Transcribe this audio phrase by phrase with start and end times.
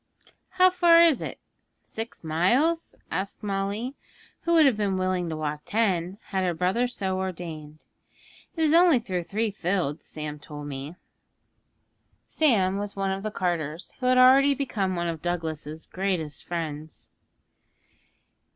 [0.53, 1.39] 'How far is it?
[1.83, 3.93] Six miles?' asked Molly,
[4.41, 7.85] who would have been willing to walk ten, had her brother so ordained.
[8.55, 10.95] 'It is only through three fields, Sam told me.'
[12.25, 17.11] Sam was one of the carters, who had already become one of Douglas's greatest friends.